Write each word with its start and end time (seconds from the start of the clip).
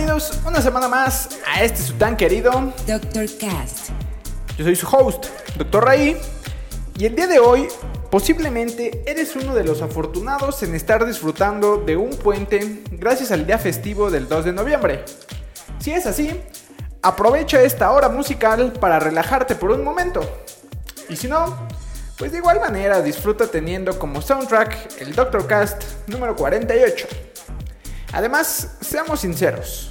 Bienvenidos 0.00 0.40
una 0.46 0.62
semana 0.62 0.88
más 0.88 1.28
a 1.46 1.62
este 1.62 1.82
su 1.82 1.92
tan 1.92 2.16
querido. 2.16 2.50
Dr. 2.86 3.26
Cast. 3.38 3.90
Yo 4.56 4.64
soy 4.64 4.74
su 4.74 4.86
host, 4.86 5.26
Dr. 5.58 5.84
Ray, 5.84 6.16
y 6.96 7.04
el 7.04 7.14
día 7.14 7.26
de 7.26 7.38
hoy 7.38 7.68
posiblemente 8.10 9.04
eres 9.06 9.36
uno 9.36 9.54
de 9.54 9.62
los 9.62 9.82
afortunados 9.82 10.62
en 10.62 10.74
estar 10.74 11.04
disfrutando 11.04 11.76
de 11.76 11.98
un 11.98 12.16
puente 12.16 12.82
gracias 12.92 13.30
al 13.30 13.46
día 13.46 13.58
festivo 13.58 14.10
del 14.10 14.26
2 14.26 14.46
de 14.46 14.52
noviembre. 14.54 15.04
Si 15.80 15.92
es 15.92 16.06
así, 16.06 16.30
aprovecha 17.02 17.60
esta 17.60 17.90
hora 17.90 18.08
musical 18.08 18.72
para 18.72 19.00
relajarte 19.00 19.54
por 19.54 19.70
un 19.70 19.84
momento. 19.84 20.22
Y 21.10 21.16
si 21.16 21.28
no, 21.28 21.68
pues 22.16 22.32
de 22.32 22.38
igual 22.38 22.58
manera 22.58 23.02
disfruta 23.02 23.48
teniendo 23.48 23.98
como 23.98 24.22
soundtrack 24.22 25.02
el 25.02 25.14
Dr. 25.14 25.46
Cast 25.46 26.08
número 26.08 26.34
48. 26.36 27.06
Además, 28.12 28.76
seamos 28.80 29.20
sinceros, 29.20 29.89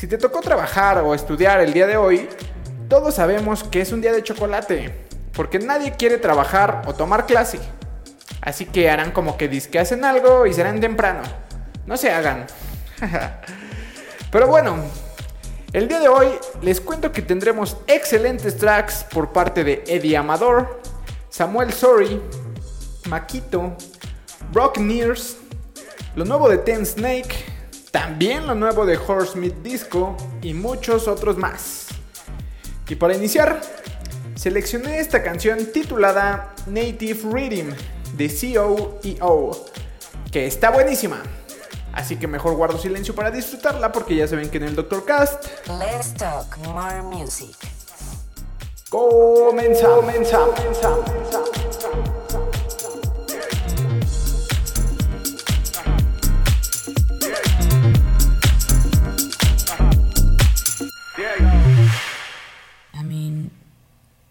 si 0.00 0.06
te 0.06 0.16
tocó 0.16 0.40
trabajar 0.40 0.96
o 1.04 1.14
estudiar 1.14 1.60
el 1.60 1.74
día 1.74 1.86
de 1.86 1.98
hoy, 1.98 2.26
todos 2.88 3.16
sabemos 3.16 3.64
que 3.64 3.82
es 3.82 3.92
un 3.92 4.00
día 4.00 4.14
de 4.14 4.22
chocolate, 4.22 4.94
porque 5.34 5.58
nadie 5.58 5.92
quiere 5.92 6.16
trabajar 6.16 6.80
o 6.86 6.94
tomar 6.94 7.26
clase. 7.26 7.60
Así 8.40 8.64
que 8.64 8.88
harán 8.88 9.10
como 9.10 9.36
que 9.36 9.46
disque 9.46 9.78
hacen 9.78 10.02
algo 10.06 10.46
y 10.46 10.54
serán 10.54 10.80
temprano. 10.80 11.20
No 11.84 11.98
se 11.98 12.10
hagan. 12.10 12.46
Pero 14.32 14.46
bueno, 14.46 14.78
el 15.74 15.86
día 15.86 16.00
de 16.00 16.08
hoy 16.08 16.28
les 16.62 16.80
cuento 16.80 17.12
que 17.12 17.20
tendremos 17.20 17.76
excelentes 17.86 18.56
tracks 18.56 19.04
por 19.04 19.34
parte 19.34 19.64
de 19.64 19.84
Eddie 19.86 20.16
Amador, 20.16 20.80
Samuel 21.28 21.74
Sorry, 21.74 22.18
Maquito, 23.06 23.76
Rock 24.54 24.78
Nears, 24.78 25.36
lo 26.16 26.24
nuevo 26.24 26.48
de 26.48 26.56
Ten 26.56 26.86
Snake, 26.86 27.49
también 27.90 28.46
lo 28.46 28.54
nuevo 28.54 28.86
de 28.86 28.96
Horsemeat 28.96 29.54
Disco 29.62 30.16
y 30.42 30.54
muchos 30.54 31.08
otros 31.08 31.36
más. 31.36 31.88
Y 32.88 32.96
para 32.96 33.14
iniciar, 33.14 33.60
seleccioné 34.34 34.98
esta 35.00 35.22
canción 35.22 35.66
titulada 35.72 36.54
Native 36.66 37.20
Rhythm 37.32 37.72
de 38.16 38.28
COEO, 38.28 39.66
que 40.32 40.46
está 40.46 40.70
buenísima. 40.70 41.22
Así 41.92 42.16
que 42.16 42.26
mejor 42.26 42.54
guardo 42.54 42.78
silencio 42.78 43.14
para 43.14 43.30
disfrutarla 43.30 43.92
porque 43.92 44.16
ya 44.16 44.26
saben 44.26 44.48
que 44.50 44.58
en 44.58 44.64
el 44.64 44.76
Doctor 44.76 45.04
Cast 45.04 45.46
Let's 45.66 46.14
talk 46.14 46.56
more 46.58 47.02
music. 47.02 47.56
comenzamos. 48.90 50.04
comenzamos. 50.04 50.60
I 51.32 51.49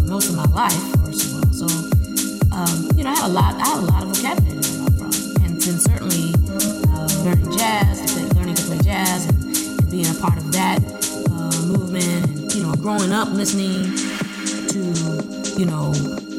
most 0.00 0.28
of 0.30 0.36
my 0.36 0.44
life, 0.46 1.04
first 1.04 1.26
of 1.26 1.34
all. 1.34 1.52
So, 1.52 1.66
um, 2.52 2.90
you 2.96 3.04
know, 3.04 3.10
I 3.10 3.14
had 3.16 3.30
a 3.30 3.32
lot, 3.32 3.54
I 3.54 3.66
had 3.66 3.78
a 3.78 3.86
lot 3.86 4.02
of 4.02 4.16
vocabulary 4.16 4.62
to 4.62 4.90
from, 4.98 5.12
and 5.44 5.60
then 5.60 5.78
certainly 5.78 6.34
uh, 6.90 7.08
learning 7.24 7.56
jazz, 7.56 8.34
learning 8.34 8.54
to 8.54 8.62
play 8.62 8.78
jazz, 8.78 9.26
and, 9.26 9.44
and 9.80 9.90
being 9.90 10.06
a 10.06 10.14
part 10.20 10.36
of 10.38 10.52
that 10.52 10.78
uh, 11.30 11.66
movement, 11.66 12.26
and 12.26 12.54
you 12.54 12.62
know, 12.62 12.74
growing 12.74 13.12
up 13.12 13.28
listening 13.30 13.96
to, 14.68 14.80
you 15.58 15.66
know, 15.66 15.92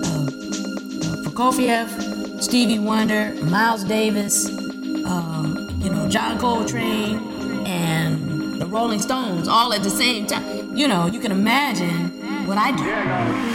uh, 0.04 0.26
uh, 0.26 1.16
Prokofiev, 1.24 2.42
Stevie 2.42 2.80
Wonder, 2.80 3.34
Miles 3.44 3.84
Davis, 3.84 4.48
um, 5.06 5.70
you 5.80 5.90
know, 5.90 6.08
John 6.10 6.38
Coltrane, 6.40 7.20
and 7.66 8.60
the 8.60 8.66
Rolling 8.66 9.00
Stones 9.00 9.48
all 9.48 9.74
at 9.74 9.84
the 9.84 9.90
same 9.90 10.28
time. 10.28 10.76
You 10.76 10.88
know, 10.88 11.08
you 11.08 11.20
can 11.20 11.32
imagine 11.32 12.05
what 12.46 12.58
I 12.60 12.72
do. 13.52 13.55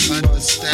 understand. 0.00 0.73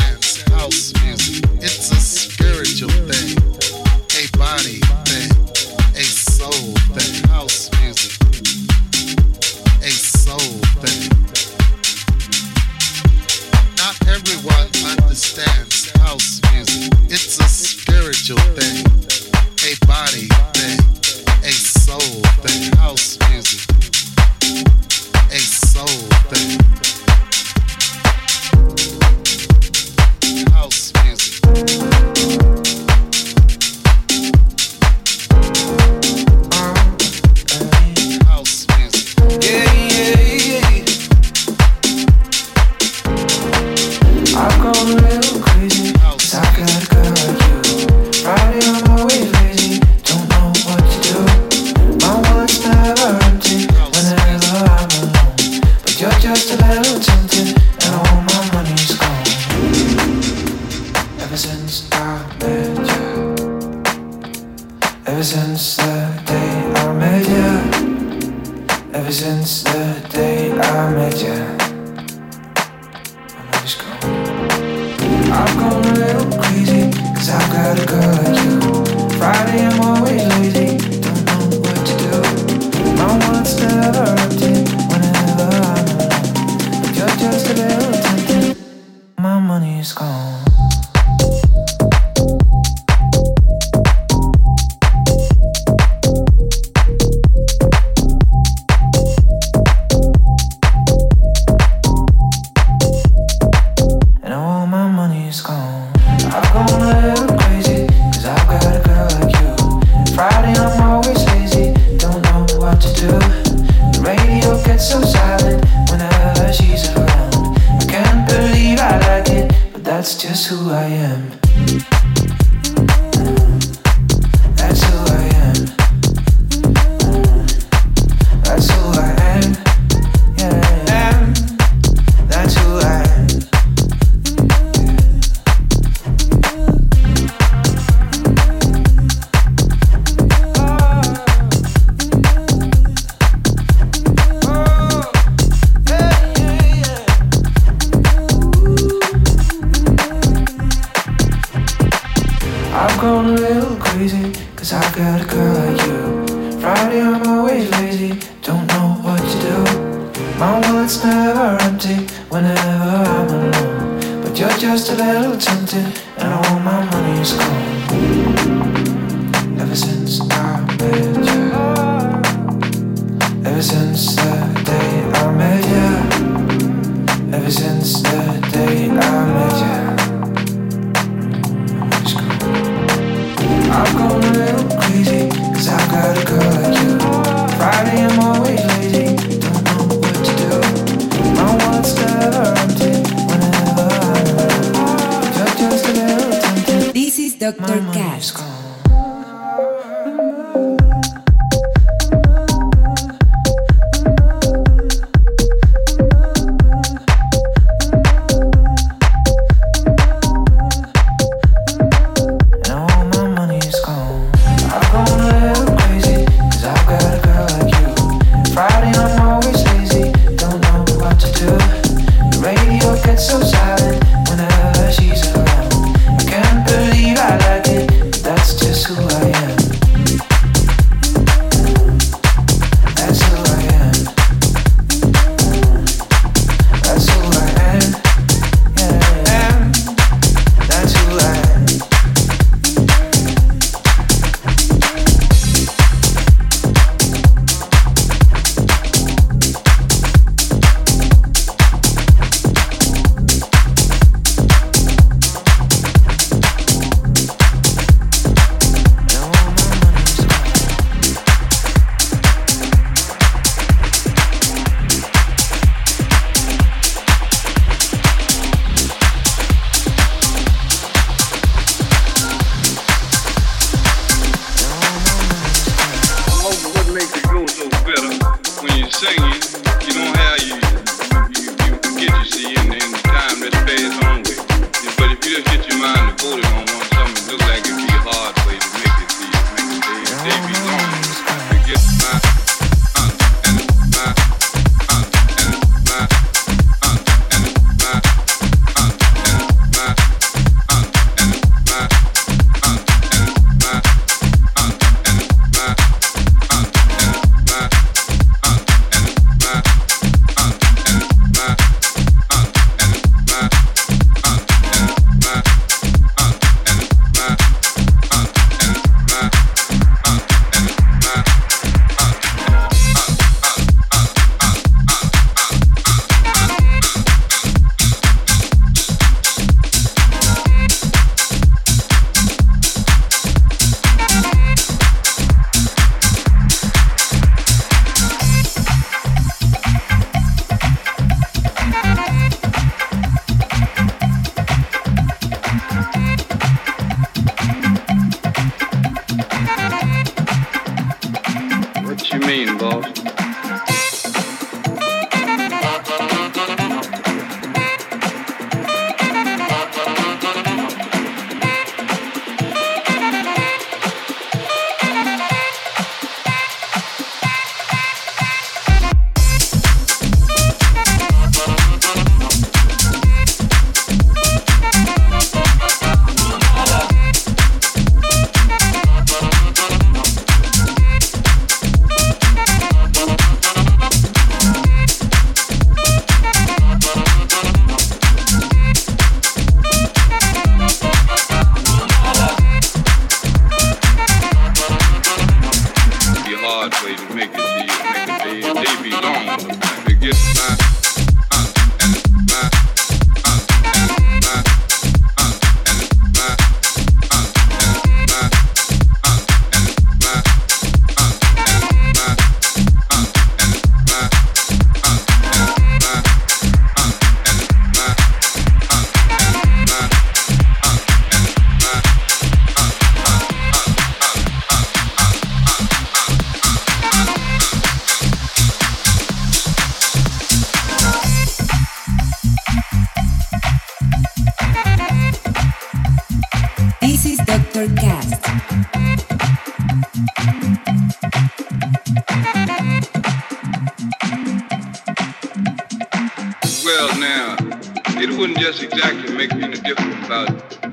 Just 448.52 448.65
exactly 448.65 449.15
make 449.15 449.32
any 449.34 449.56
difference 449.60 450.06
about 450.06 450.26
the, 450.26 450.67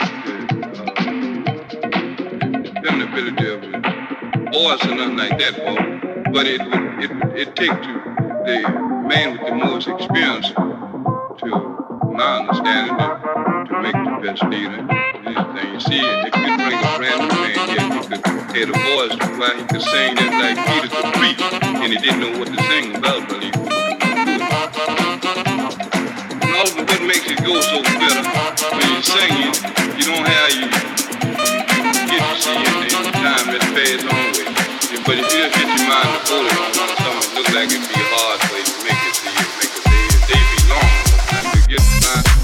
uh, 0.74 0.86
the 2.50 2.72
dependability 2.74 3.48
of 3.54 3.62
the 3.62 4.50
voice 4.52 4.84
or 4.84 4.96
nothing 4.96 5.18
like 5.18 5.38
that, 5.38 5.54
Paul. 5.64 6.34
But 6.34 6.48
it 6.48 6.60
would 6.60 7.04
it, 7.04 7.12
it 7.38 7.56
take 7.56 7.70
to 7.70 7.94
the 8.46 8.68
man 9.08 9.34
with 9.34 9.46
the 9.46 9.54
most 9.54 9.88
experience, 9.88 10.50
to 10.50 12.10
my 12.14 12.40
understanding, 12.40 12.98
to, 12.98 13.66
to 13.70 13.82
make 13.84 13.94
the 13.94 14.18
best 14.26 14.44
leader. 14.46 14.82
Anything 15.28 15.74
you 15.74 15.80
see, 15.80 16.02
if 16.02 16.36
you 16.36 16.58
bring 16.58 16.80
a 16.82 16.98
brand 16.98 17.22
new 17.22 17.38
man 17.38 17.58
here, 17.70 17.86
he 17.94 18.00
could 18.10 18.26
have 18.58 18.70
a 18.70 18.80
voice 18.90 19.38
where 19.38 19.56
he 19.56 19.64
could 19.66 19.84
sing 19.84 20.16
just 20.18 20.34
like 20.34 20.58
Peter 20.66 20.90
could 20.90 21.14
preach, 21.14 21.42
and 21.62 21.94
he 21.94 22.00
didn't 22.00 22.22
know 22.22 22.40
what 22.40 22.48
to 22.48 22.58
sing 22.64 22.96
about, 22.96 23.30
but 23.30 23.44
he 23.44 23.52
could 23.52 23.70
do 23.70 23.76
it. 23.76 25.17
And 26.58 26.66
also, 26.66 26.82
what 26.82 27.02
makes 27.06 27.30
it 27.30 27.38
go 27.46 27.62
so 27.62 27.84
better 27.84 28.24
when 28.74 28.90
you 28.90 29.02
sing 29.06 29.30
it, 29.46 29.62
you 29.94 30.10
don't 30.10 30.26
have 30.26 30.50
you 30.58 30.66
get 32.10 32.18
to 32.18 32.42
see 32.42 32.58
it 32.58 32.98
in 32.98 33.14
time 33.14 33.46
that 33.54 33.62
passed 33.78 34.10
on 34.10 34.26
with. 34.34 35.06
But 35.06 35.20
if 35.22 35.34
you 35.34 35.38
just 35.38 35.54
get 35.54 35.70
your 35.70 35.86
mind 35.86 36.26
to 36.26 36.34
it 36.34 36.58
on 36.58 36.74
something, 36.74 37.30
it 37.30 37.38
looks 37.38 37.54
like 37.54 37.70
it'd 37.70 37.86
be 37.86 38.02
hard 38.10 38.40
for 38.50 38.58
you 38.58 38.66
to 38.66 38.78
make 38.90 39.06
it 39.06 39.14
see 39.14 39.38
it, 39.38 39.50
make 39.62 39.70
it 39.70 39.84
they, 39.86 40.34
they 40.34 40.42
be 40.50 40.58
long. 40.74 40.98
You 41.54 41.78
get 41.78 41.84
the. 42.02 42.37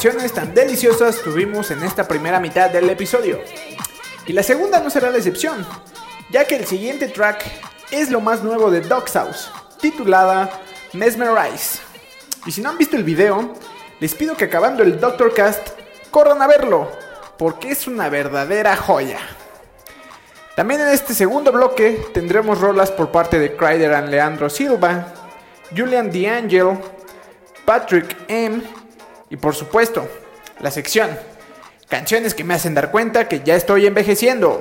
Tan 0.00 0.54
deliciosas 0.54 1.20
tuvimos 1.20 1.70
en 1.70 1.82
esta 1.82 2.08
primera 2.08 2.40
mitad 2.40 2.70
del 2.70 2.88
episodio? 2.88 3.38
Y 4.26 4.32
la 4.32 4.42
segunda 4.42 4.80
no 4.80 4.88
será 4.88 5.10
la 5.10 5.18
excepción, 5.18 5.66
ya 6.30 6.46
que 6.46 6.56
el 6.56 6.64
siguiente 6.64 7.06
track 7.08 7.44
es 7.90 8.10
lo 8.10 8.22
más 8.22 8.42
nuevo 8.42 8.70
de 8.70 8.80
Dog's 8.80 9.12
House, 9.12 9.50
titulada 9.78 10.50
Mesmerize. 10.94 11.80
Y 12.46 12.52
si 12.52 12.62
no 12.62 12.70
han 12.70 12.78
visto 12.78 12.96
el 12.96 13.04
video, 13.04 13.52
les 14.00 14.14
pido 14.14 14.34
que 14.38 14.46
acabando 14.46 14.82
el 14.82 14.98
Doctor 14.98 15.34
Cast, 15.34 15.68
corran 16.10 16.40
a 16.40 16.46
verlo, 16.46 16.90
porque 17.36 17.70
es 17.70 17.86
una 17.86 18.08
verdadera 18.08 18.76
joya. 18.76 19.18
También 20.56 20.80
en 20.80 20.88
este 20.88 21.12
segundo 21.12 21.52
bloque 21.52 22.06
tendremos 22.14 22.58
rolas 22.58 22.90
por 22.90 23.12
parte 23.12 23.38
de 23.38 23.54
Kryder 23.54 23.92
and 23.92 24.08
Leandro 24.08 24.48
Silva, 24.48 25.08
Julian 25.76 26.10
D'Angelo, 26.10 26.80
Patrick 27.66 28.16
M. 28.28 28.79
Y 29.30 29.36
por 29.36 29.54
supuesto, 29.54 30.06
la 30.60 30.70
sección, 30.70 31.16
canciones 31.88 32.34
que 32.34 32.44
me 32.44 32.54
hacen 32.54 32.74
dar 32.74 32.90
cuenta 32.90 33.28
que 33.28 33.40
ya 33.40 33.54
estoy 33.54 33.86
envejeciendo. 33.86 34.60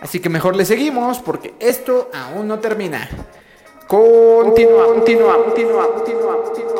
Así 0.00 0.20
que 0.20 0.28
mejor 0.28 0.54
le 0.54 0.64
seguimos 0.64 1.18
porque 1.18 1.54
esto 1.58 2.10
aún 2.12 2.46
no 2.46 2.60
termina. 2.60 3.08
Continúa, 3.88 4.86
continúa, 4.86 5.44
continúa, 5.44 5.94
continúa, 5.94 6.42
continúa. 6.44 6.78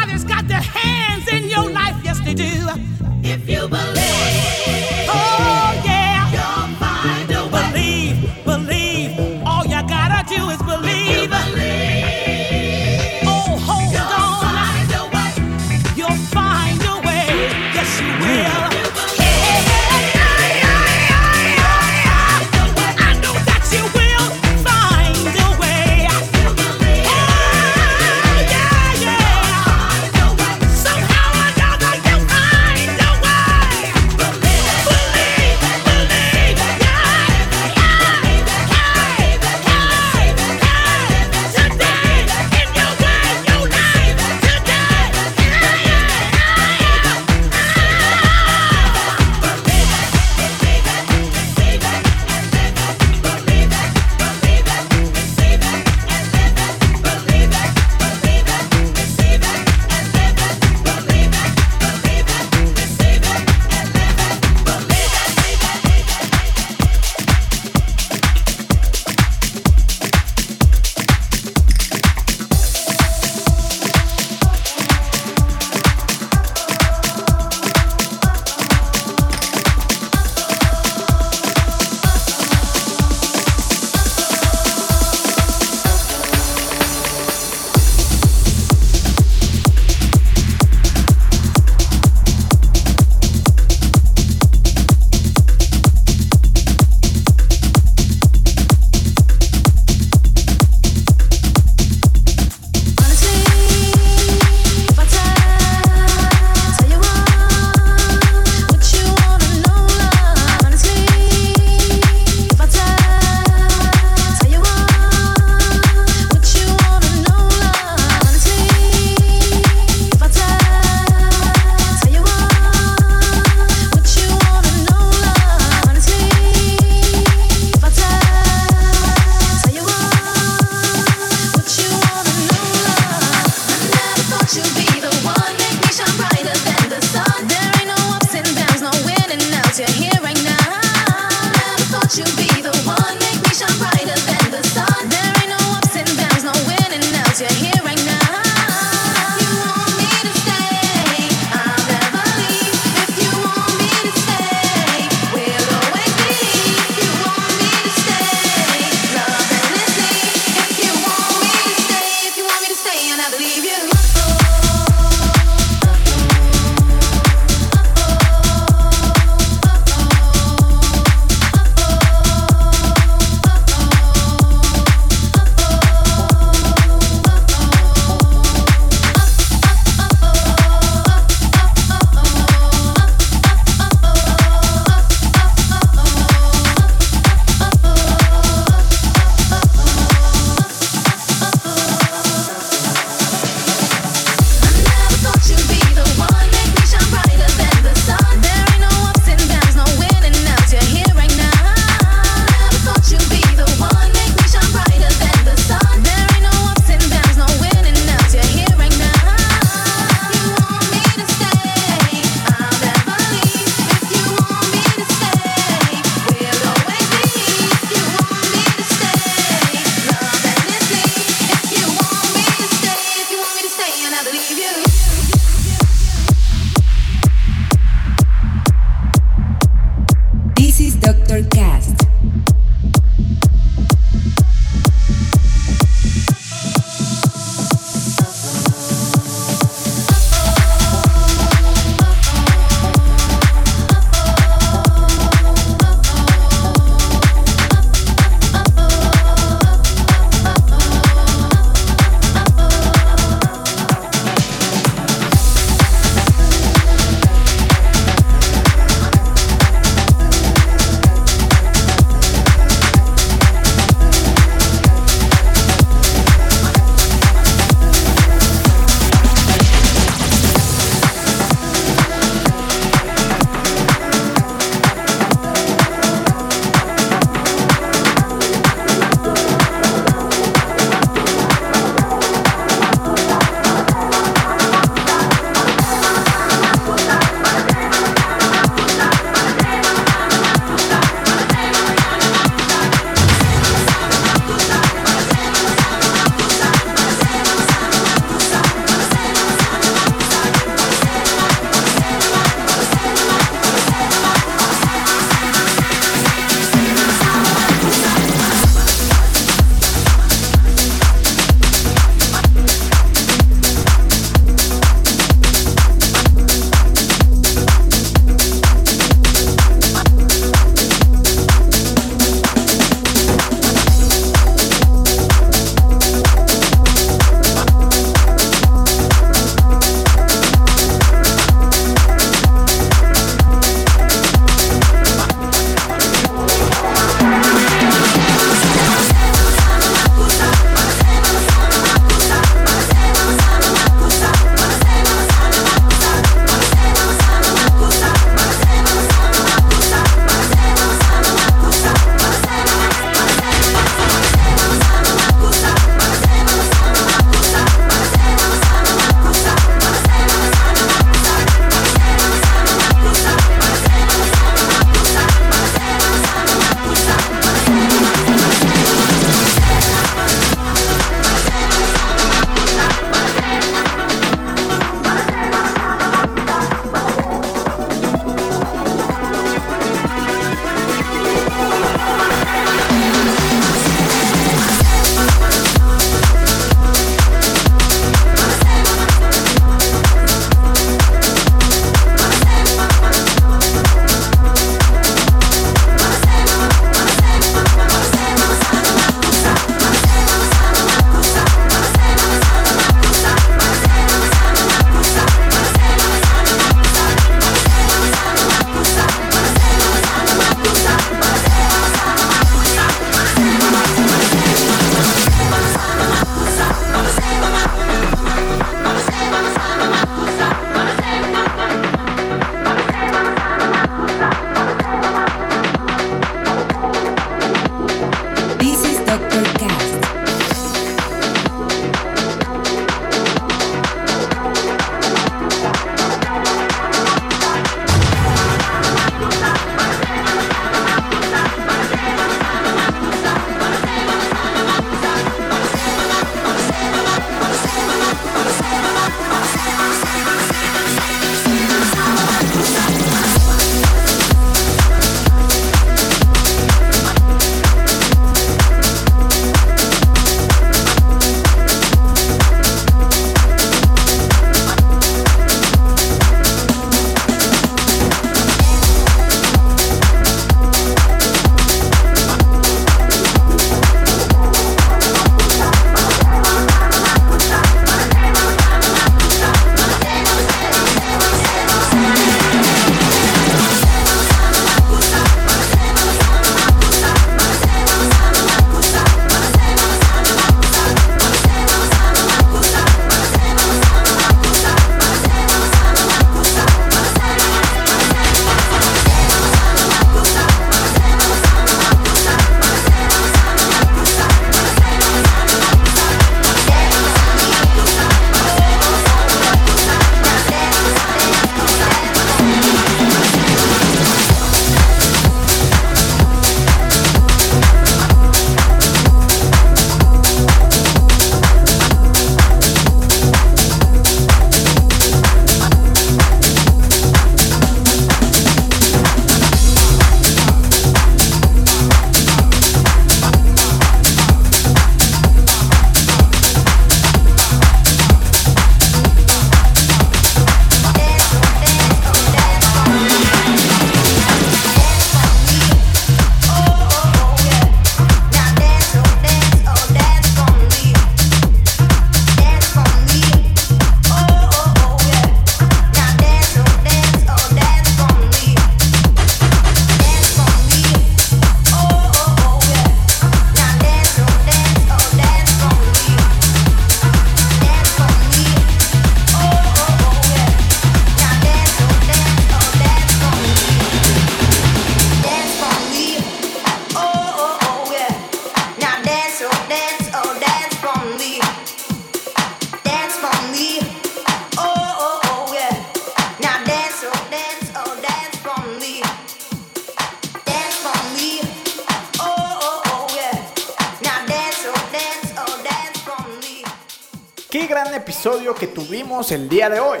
El 599.32 599.48
día 599.48 599.68
de 599.68 599.80
hoy. 599.80 600.00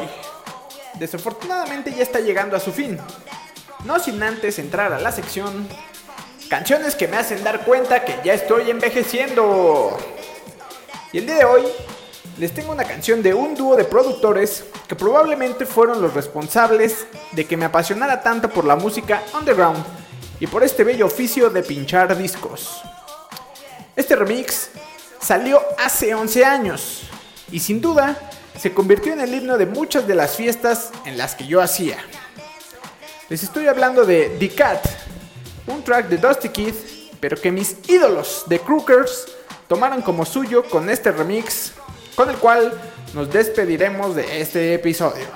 Desafortunadamente 0.94 1.92
ya 1.94 2.02
está 2.02 2.20
llegando 2.20 2.56
a 2.56 2.60
su 2.60 2.72
fin. 2.72 2.98
No 3.84 3.98
sin 3.98 4.22
antes 4.22 4.58
entrar 4.58 4.92
a 4.92 4.98
la 4.98 5.12
sección 5.12 5.68
Canciones 6.48 6.94
que 6.94 7.08
me 7.08 7.18
hacen 7.18 7.44
dar 7.44 7.66
cuenta 7.66 8.06
que 8.06 8.20
ya 8.24 8.32
estoy 8.32 8.70
envejeciendo. 8.70 9.98
Y 11.12 11.18
el 11.18 11.26
día 11.26 11.36
de 11.36 11.44
hoy 11.44 11.62
les 12.38 12.54
tengo 12.54 12.72
una 12.72 12.84
canción 12.84 13.22
de 13.22 13.34
un 13.34 13.54
dúo 13.54 13.76
de 13.76 13.84
productores 13.84 14.64
que 14.88 14.96
probablemente 14.96 15.66
fueron 15.66 16.00
los 16.00 16.14
responsables 16.14 17.06
de 17.32 17.44
que 17.44 17.58
me 17.58 17.66
apasionara 17.66 18.22
tanto 18.22 18.48
por 18.48 18.64
la 18.64 18.76
música 18.76 19.22
underground 19.38 19.84
y 20.40 20.46
por 20.46 20.64
este 20.64 20.84
bello 20.84 21.04
oficio 21.04 21.50
de 21.50 21.62
pinchar 21.62 22.16
discos. 22.16 22.80
Este 23.94 24.16
remix 24.16 24.70
salió 25.20 25.60
hace 25.76 26.14
11 26.14 26.46
años 26.46 27.02
y 27.52 27.60
sin 27.60 27.82
duda 27.82 28.27
se 28.58 28.74
convirtió 28.74 29.12
en 29.12 29.20
el 29.20 29.32
himno 29.32 29.56
de 29.56 29.66
muchas 29.66 30.06
de 30.06 30.14
las 30.14 30.36
fiestas 30.36 30.90
en 31.04 31.16
las 31.16 31.34
que 31.34 31.46
yo 31.46 31.60
hacía. 31.60 31.98
Les 33.28 33.42
estoy 33.42 33.66
hablando 33.66 34.04
de 34.04 34.36
The 34.38 34.48
Cat, 34.50 34.84
un 35.66 35.82
track 35.84 36.08
de 36.08 36.16
Dusty 36.16 36.48
Kid, 36.48 36.74
pero 37.20 37.36
que 37.40 37.52
mis 37.52 37.76
ídolos 37.88 38.44
de 38.46 38.58
Crookers 38.58 39.26
tomaron 39.68 40.02
como 40.02 40.24
suyo 40.24 40.64
con 40.64 40.88
este 40.88 41.12
remix, 41.12 41.72
con 42.16 42.30
el 42.30 42.36
cual 42.36 42.72
nos 43.14 43.30
despediremos 43.30 44.14
de 44.16 44.40
este 44.40 44.74
episodio. 44.74 45.26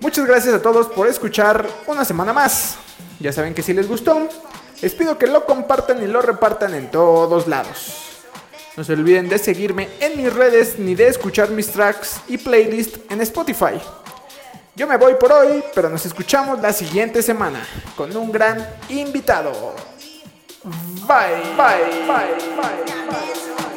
Muchas 0.00 0.26
gracias 0.26 0.54
a 0.54 0.60
todos 0.60 0.88
por 0.88 1.06
escuchar 1.06 1.66
una 1.86 2.04
semana 2.04 2.32
más. 2.32 2.76
Ya 3.20 3.32
saben 3.32 3.54
que 3.54 3.62
si 3.62 3.72
les 3.72 3.88
gustó, 3.88 4.28
les 4.82 4.94
pido 4.94 5.16
que 5.16 5.26
lo 5.26 5.46
compartan 5.46 6.02
y 6.02 6.06
lo 6.06 6.20
repartan 6.20 6.74
en 6.74 6.90
todos 6.90 7.46
lados. 7.46 8.13
No 8.76 8.82
se 8.82 8.92
olviden 8.92 9.28
de 9.28 9.38
seguirme 9.38 9.88
en 10.00 10.16
mis 10.16 10.32
redes 10.32 10.78
ni 10.78 10.94
de 10.94 11.06
escuchar 11.06 11.50
mis 11.50 11.68
tracks 11.68 12.20
y 12.26 12.38
playlist 12.38 12.96
en 13.10 13.20
Spotify. 13.20 13.80
Yo 14.74 14.88
me 14.88 14.96
voy 14.96 15.14
por 15.14 15.30
hoy, 15.30 15.62
pero 15.74 15.88
nos 15.88 16.04
escuchamos 16.04 16.60
la 16.60 16.72
siguiente 16.72 17.22
semana 17.22 17.64
con 17.96 18.16
un 18.16 18.32
gran 18.32 18.66
invitado. 18.88 19.74
Bye, 20.64 21.54
bye, 21.56 22.06
bye, 22.06 22.34
bye, 22.56 23.06
bye. 23.06 23.73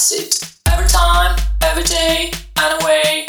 Acid. 0.00 0.32
Every 0.72 0.88
time, 0.88 1.36
every 1.60 1.82
day, 1.82 2.32
and 2.56 2.82
away, 2.82 3.19